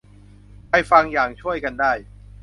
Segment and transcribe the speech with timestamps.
[0.67, 1.93] ใครฟังอย่างช่วยกันได้